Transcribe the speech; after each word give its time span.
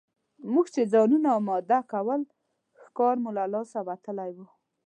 موږ 0.53 0.65
چې 0.73 0.81
ځانونه 0.93 1.29
اماده 1.39 1.79
کول 1.91 2.21
ښکار 2.81 3.15
مو 3.23 3.29
له 3.37 3.43
لاسه 3.53 3.79
وتلی 3.89 4.31
وو. 4.35 4.47